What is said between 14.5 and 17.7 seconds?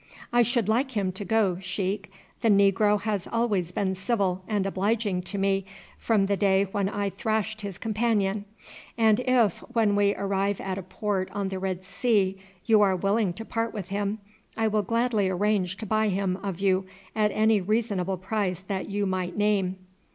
I will gladly arrange to buy him of you at any